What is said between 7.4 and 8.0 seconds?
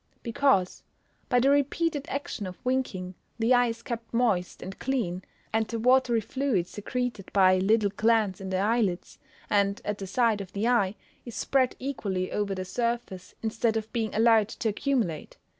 little